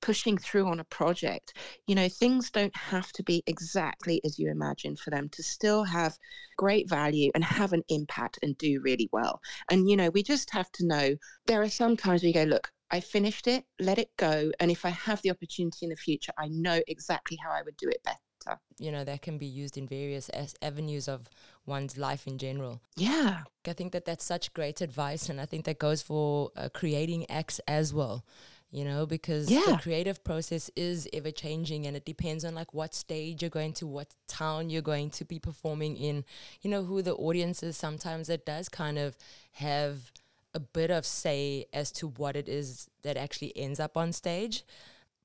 [0.00, 1.54] pushing through on a project,
[1.86, 5.84] you know, things don't have to be exactly as you imagine for them to still
[5.84, 6.16] have
[6.56, 9.40] great value and have an impact and do really well.
[9.70, 12.70] And, you know, we just have to know there are some times we go, look,
[12.90, 14.50] I finished it, let it go.
[14.60, 17.76] And if I have the opportunity in the future, I know exactly how I would
[17.76, 18.58] do it better.
[18.78, 21.28] You know, that can be used in various as- avenues of
[21.66, 22.80] one's life in general.
[22.96, 23.42] Yeah.
[23.66, 25.28] I think that that's such great advice.
[25.28, 28.24] And I think that goes for uh, creating acts as well
[28.72, 29.64] you know because yeah.
[29.66, 33.72] the creative process is ever changing and it depends on like what stage you're going
[33.72, 36.24] to what town you're going to be performing in
[36.62, 39.16] you know who the audience is sometimes it does kind of
[39.52, 40.12] have
[40.54, 44.64] a bit of say as to what it is that actually ends up on stage.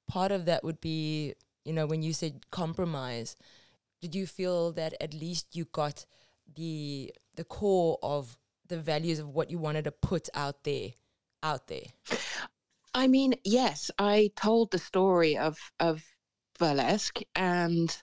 [0.08, 3.36] Part of that would be you know when you said compromise
[4.02, 6.06] did you feel that at least you got
[6.56, 10.90] the the core of the values of what you wanted to put out there
[11.42, 11.88] out there?
[12.94, 16.04] I mean, yes, I told the story of of
[16.60, 17.96] burlesque, and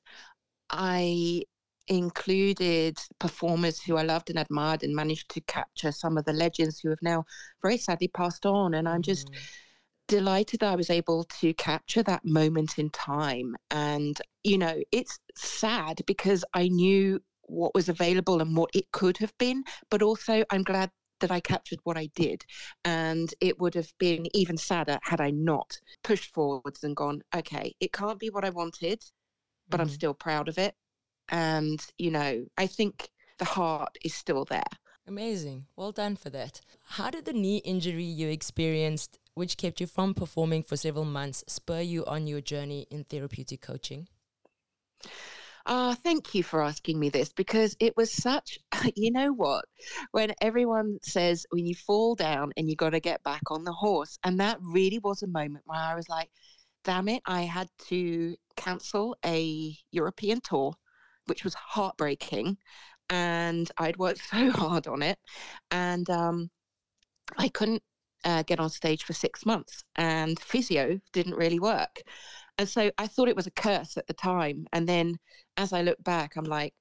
[0.71, 1.45] I
[1.93, 6.81] included performers who I loved and admired, and managed to capture some of the legends
[6.81, 7.25] who have now
[7.61, 8.75] very sadly passed on.
[8.75, 9.37] And I'm just mm.
[10.09, 13.55] delighted that I was able to capture that moment in time.
[13.71, 19.19] And you know, it's sad because I knew what was available and what it could
[19.19, 22.45] have been, but also I'm glad that I captured what I did.
[22.85, 27.75] And it would have been even sadder had I not pushed forwards and gone, okay,
[27.81, 29.05] it can't be what I wanted,
[29.69, 29.89] but mm-hmm.
[29.89, 30.75] I'm still proud of it.
[31.33, 34.63] And, you know, I think the heart is still there.
[35.09, 35.67] Amazing.
[35.75, 36.61] Well done for that.
[36.87, 41.43] How did the knee injury you experienced, which kept you from performing for several months,
[41.49, 44.07] spur you on your journey in therapeutic coaching?
[45.67, 48.59] Ah, thank you for asking me this because it was such,
[48.97, 49.65] you know what,
[50.11, 53.73] when everyone says when you fall down and you got to get back on the
[53.73, 54.19] horse.
[54.25, 56.31] And that really was a moment where I was like,
[56.85, 60.75] damn it, I had to cancel a European tour,
[61.27, 62.57] which was heartbreaking.
[63.11, 65.19] And I'd worked so hard on it.
[65.71, 66.51] And um,
[67.39, 67.83] I couldn't
[68.25, 72.03] uh, get on stage for six months, and physio didn't really work.
[72.59, 74.67] And so I thought it was a curse at the time.
[74.73, 75.19] And then
[75.57, 76.75] as I look back, I'm like,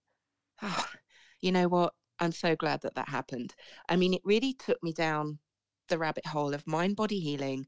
[0.62, 0.86] oh,
[1.42, 1.94] you know what?
[2.20, 3.56] I'm so glad that that happened.
[3.90, 5.40] I mean, it really took me down
[5.90, 7.66] the rabbit hole of mind body healing,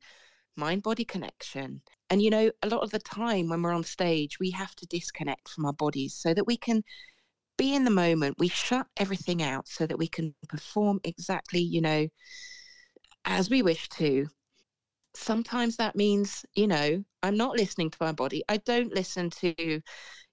[0.56, 1.82] mind body connection.
[2.14, 4.86] And, you know, a lot of the time when we're on stage, we have to
[4.86, 6.84] disconnect from our bodies so that we can
[7.58, 8.36] be in the moment.
[8.38, 12.08] We shut everything out so that we can perform exactly, you know,
[13.26, 14.28] as we wish to
[15.16, 18.44] sometimes that means, you know, I'm not listening to my body.
[18.48, 19.82] I don't listen to,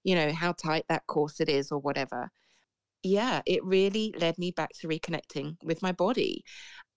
[0.03, 2.29] you know, how tight that corset is or whatever.
[3.01, 6.43] Yeah, it really led me back to reconnecting with my body.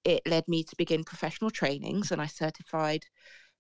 [0.05, 3.07] It led me to begin professional trainings and I certified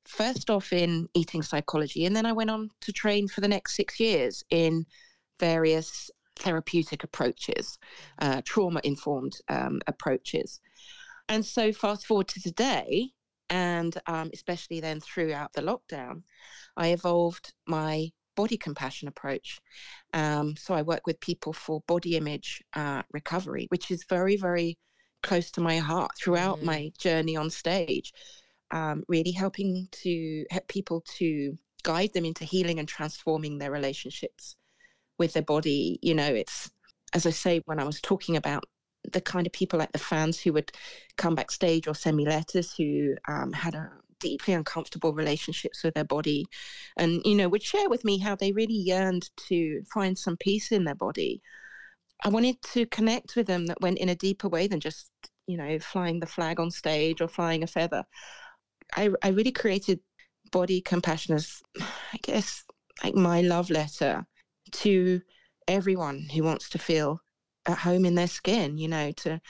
[0.06, 3.74] first off in eating psychology and then I went on to train for the next
[3.74, 4.84] six years in
[5.40, 7.78] various therapeutic approaches,
[8.18, 10.60] uh, trauma informed um, approaches.
[11.28, 13.10] And so, fast forward to today,
[13.50, 16.22] and um, especially then throughout the lockdown,
[16.76, 19.60] I evolved my body compassion approach.
[20.12, 24.78] Um, so I work with people for body image uh, recovery, which is very, very
[25.22, 26.64] close to my heart throughout mm.
[26.64, 28.12] my journey on stage.
[28.74, 34.56] Um, really helping to help people to guide them into healing and transforming their relationships
[35.16, 36.00] with their body.
[36.02, 36.70] You know, it's
[37.12, 38.64] as I say when I was talking about
[39.12, 40.72] the kind of people like the fans who would
[41.16, 46.04] come backstage or send me letters who um, had a deeply uncomfortable relationships with their
[46.04, 46.46] body
[46.96, 50.72] and you know would share with me how they really yearned to find some peace
[50.72, 51.42] in their body
[52.24, 55.10] i wanted to connect with them that went in a deeper way than just
[55.46, 58.04] you know, flying the flag on stage or flying a feather.
[58.94, 60.00] I, I really created
[60.52, 62.64] body compassion as, I guess,
[63.02, 64.26] like my love letter
[64.72, 65.20] to
[65.68, 67.20] everyone who wants to feel
[67.66, 69.40] at home in their skin, you know, to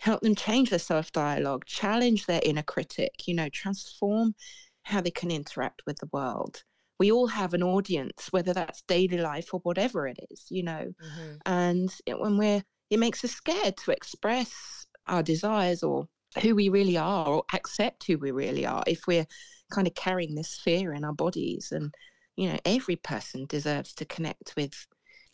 [0.00, 4.34] help them change their self dialogue, challenge their inner critic, you know, transform
[4.82, 6.62] how they can interact with the world.
[6.98, 10.92] We all have an audience, whether that's daily life or whatever it is, you know.
[11.02, 11.34] Mm-hmm.
[11.46, 16.06] And when we're, it makes us scared to express our desires or
[16.40, 19.26] who we really are or accept who we really are if we're
[19.70, 21.72] kind of carrying this fear in our bodies.
[21.72, 21.92] And,
[22.36, 24.86] you know, every person deserves to connect with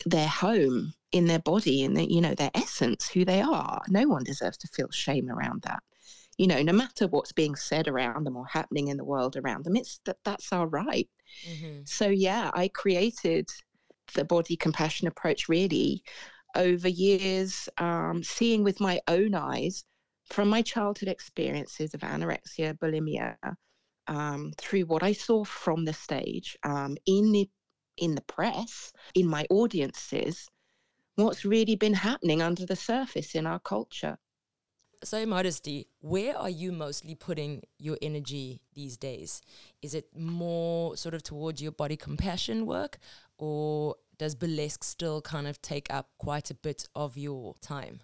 [0.05, 4.23] their home in their body and you know their essence who they are no one
[4.23, 5.81] deserves to feel shame around that
[6.37, 9.63] you know no matter what's being said around them or happening in the world around
[9.65, 11.09] them it's that that's our right
[11.47, 11.81] mm-hmm.
[11.85, 13.47] so yeah i created
[14.13, 16.01] the body compassion approach really
[16.55, 19.85] over years um, seeing with my own eyes
[20.31, 23.35] from my childhood experiences of anorexia bulimia
[24.07, 27.49] um, through what i saw from the stage um, in the
[28.01, 30.49] in the press, in my audiences,
[31.15, 34.17] what's really been happening under the surface in our culture.
[35.03, 39.41] So, Modesty, where are you mostly putting your energy these days?
[39.81, 42.99] Is it more sort of towards your body compassion work,
[43.37, 48.01] or does burlesque still kind of take up quite a bit of your time?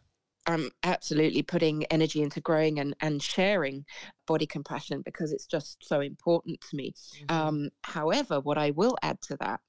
[0.48, 3.86] I'm absolutely putting energy into growing and, and sharing
[4.26, 6.94] body compassion because it's just so important to me.
[7.30, 7.36] Mm-hmm.
[7.36, 9.60] Um, however, what I will add to that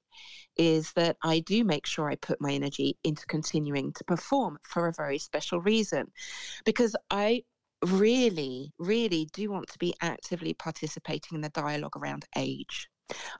[0.57, 4.87] is that I do make sure I put my energy into continuing to perform for
[4.87, 6.11] a very special reason.
[6.65, 7.43] Because I
[7.85, 12.89] really, really do want to be actively participating in the dialogue around age.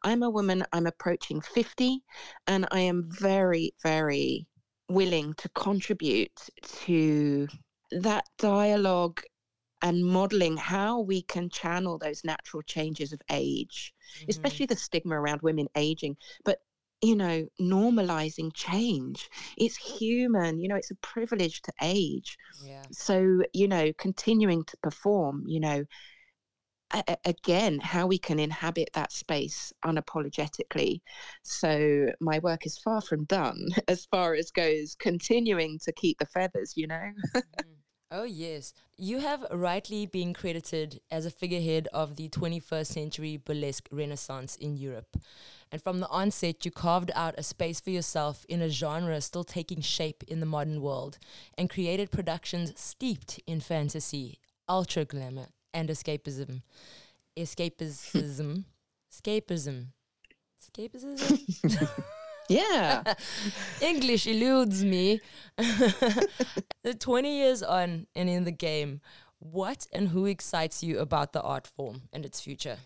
[0.04, 2.02] I'm a woman, I'm approaching 50,
[2.48, 4.48] and I am very, very
[4.90, 6.40] willing to contribute
[6.86, 7.48] to
[7.92, 9.22] that dialogue
[9.82, 14.30] and modeling how we can channel those natural changes of age, mm-hmm.
[14.30, 16.60] especially the stigma around women aging, but
[17.02, 19.30] you know, normalizing change.
[19.58, 22.38] It's human, you know, it's a privilege to age.
[22.62, 22.84] Yeah.
[22.92, 25.86] So, you know, continuing to perform, you know,
[27.26, 31.02] again, how we can inhabit that space unapologetically.
[31.44, 36.26] So, my work is far from done as far as goes continuing to keep the
[36.28, 37.12] feathers, you know.
[37.36, 37.74] mm-hmm.
[38.12, 38.74] Oh, yes.
[38.98, 44.78] You have rightly been credited as a figurehead of the 21st century burlesque renaissance in
[44.78, 45.16] Europe.
[45.72, 49.44] And from the onset, you carved out a space for yourself in a genre still
[49.44, 51.20] taking shape in the modern world
[51.56, 56.62] and created productions steeped in fantasy, ultra glamour, and escapism.
[57.38, 58.66] Escapism.
[59.12, 59.88] escapism.
[60.62, 62.04] Escapism?
[62.50, 63.04] Yeah.
[63.82, 65.22] English eludes me.
[66.82, 69.02] The 20 years on and in the game,
[69.40, 72.78] what and who excites you about the art form and its future?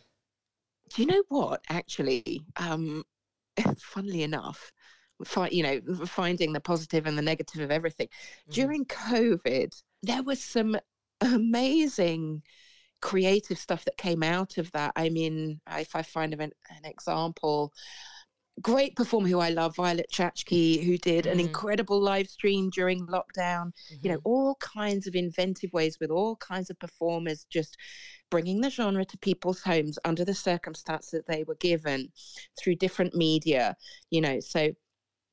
[0.90, 1.62] Do you know what?
[1.70, 3.04] Actually, um,
[3.78, 4.72] funnily enough,
[5.24, 8.08] fi- you know, finding the positive and the negative of everything.
[8.08, 8.52] Mm-hmm.
[8.52, 10.76] During COVID, there was some
[11.22, 12.42] amazing
[13.04, 14.93] creative stuff that came out of that.
[14.95, 17.74] I mean, if I find an, an example,
[18.62, 21.41] great performer who I love, Violet Chachki, who did an mm.
[21.41, 23.72] incredible live stream during lockdown.
[23.74, 23.95] Mm-hmm.
[24.01, 24.30] You know, mm-hmm.
[24.30, 27.76] all kinds of inventive ways with all kinds of performers just
[28.32, 32.08] bringing the genre to people's homes under the circumstances that they were given
[32.58, 33.76] through different media.
[34.12, 34.72] You know, so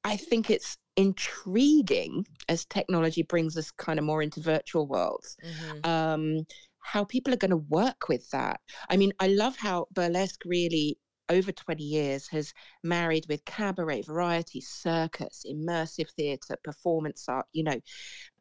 [0.02, 5.36] I think it's intriguing as technology brings us kind of more into virtual worlds.
[5.44, 5.88] Mm-hmm.
[5.88, 6.46] Um,
[6.80, 8.60] how people are going to work with that.
[8.88, 10.98] I mean, I love how burlesque really
[11.30, 12.52] over 20 years has
[12.82, 17.80] married with cabaret, variety, circus, immersive theatre, performance art, you know,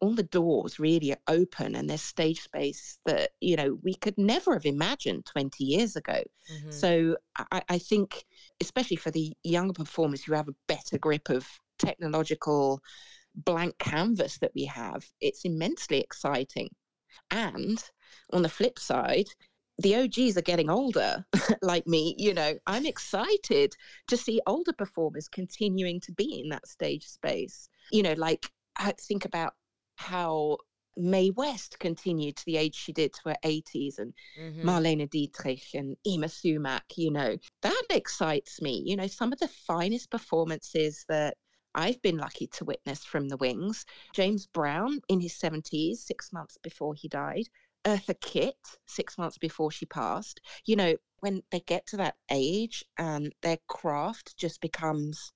[0.01, 4.17] all the doors really are open and there's stage space that, you know, we could
[4.17, 6.21] never have imagined 20 years ago.
[6.51, 6.71] Mm-hmm.
[6.71, 7.17] So
[7.51, 8.25] I, I think,
[8.59, 12.81] especially for the younger performers who have a better grip of technological
[13.35, 16.69] blank canvas that we have, it's immensely exciting.
[17.29, 17.81] And
[18.31, 19.27] on the flip side,
[19.79, 21.25] the OGs are getting older,
[21.61, 23.73] like me, you know, I'm excited
[24.07, 27.69] to see older performers continuing to be in that stage space.
[27.91, 29.53] You know, like I think about
[29.95, 30.57] how
[30.97, 34.67] Mae West continued to the age she did to her 80s and mm-hmm.
[34.67, 38.83] Marlene Dietrich and Yma Sumac, you know, that excites me.
[38.85, 41.37] You know, some of the finest performances that
[41.73, 43.85] I've been lucky to witness from the wings.
[44.13, 47.47] James Brown in his 70s, six months before he died,
[47.89, 50.39] Eartha Kitt six months before she passed.
[50.65, 55.31] You know, when they get to that age and their craft just becomes,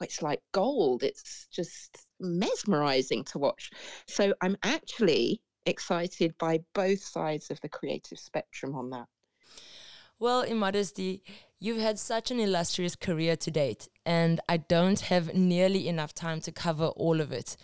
[0.00, 1.02] it's like gold.
[1.02, 3.70] It's just mesmerizing to watch.
[4.06, 9.06] So I'm actually excited by both sides of the creative spectrum on that.
[10.18, 11.22] Well, Immodesty,
[11.60, 16.40] you've had such an illustrious career to date, and I don't have nearly enough time
[16.42, 17.56] to cover all of it.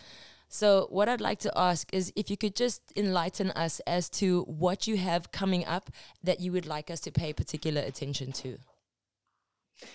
[0.55, 4.43] So, what I'd like to ask is if you could just enlighten us as to
[4.43, 5.91] what you have coming up
[6.23, 8.59] that you would like us to pay particular attention to.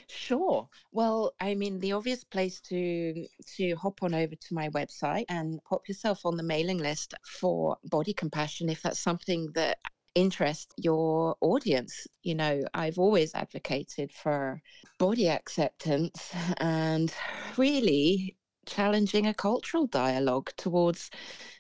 [0.08, 0.68] Sure.
[0.92, 5.64] Well, I mean, the obvious place to to hop on over to my website and
[5.64, 9.78] pop yourself on the mailing list for body compassion if that's something that
[10.14, 12.06] interests your audience.
[12.24, 14.62] You know, I've always advocated for
[14.98, 17.14] body acceptance and
[17.56, 18.36] really
[18.66, 21.10] challenging a cultural dialogue towards,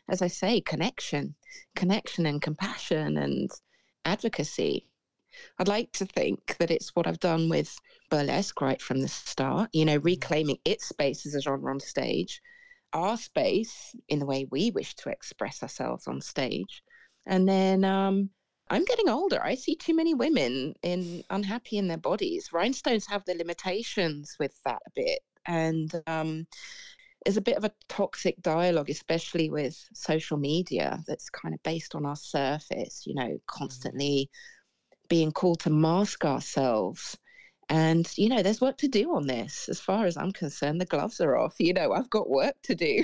[0.10, 1.36] as I say, connection,
[1.76, 3.50] connection and compassion and
[4.06, 4.86] advocacy.
[5.58, 7.78] I'd like to think that it's what I've done with
[8.10, 10.06] burlesque right from the start, you know, mm.
[10.06, 12.41] reclaiming its space as a genre on stage,
[12.93, 16.84] our space in the way we wish to express ourselves on stage.
[17.26, 18.32] And then um,
[18.70, 19.43] I'm getting older.
[19.43, 22.52] I see too many women in unhappy in their bodies.
[22.52, 25.20] Rhinestones have their limitations with that a bit.
[25.50, 26.45] And um,
[27.26, 31.95] there's a bit of a toxic dialogue, especially with social media, that's kind of based
[31.95, 33.36] on our surface, you know, mm-hmm.
[33.47, 34.30] constantly
[35.10, 37.18] being called to mask ourselves.
[37.68, 39.70] And, you know, there's work to do on this.
[39.70, 41.56] As far as I'm concerned, the gloves are off.
[41.60, 43.04] You know, I've got work to do.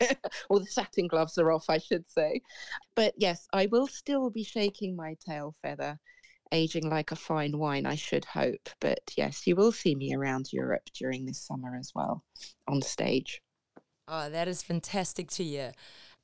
[0.50, 2.42] or the satin gloves are off, I should say.
[2.94, 5.98] But yes, I will still be shaking my tail feather,
[6.52, 8.68] aging like a fine wine, I should hope.
[8.80, 12.22] But yes, you will see me around Europe during this summer as well
[12.66, 13.42] on stage.
[14.06, 15.72] Oh, that is fantastic to hear.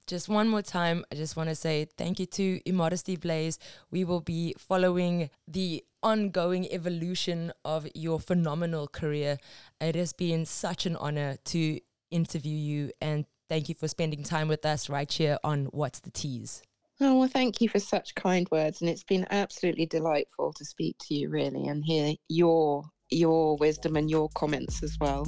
[0.07, 3.59] Just one more time, I just want to say thank you to Immodesty Blaize.
[3.91, 9.39] We will be following the ongoing evolution of your phenomenal career.
[9.81, 14.49] It has been such an honor to interview you and thank you for spending time
[14.49, 16.63] with us right here on What's the Tease.
[17.01, 18.81] Oh, well, thank you for such kind words.
[18.81, 23.97] And it's been absolutely delightful to speak to you, really, and hear your your wisdom
[23.97, 25.25] and your comments as well.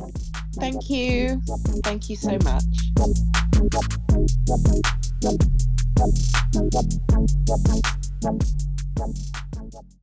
[0.58, 1.40] Thank you.
[1.84, 2.64] Thank you so much.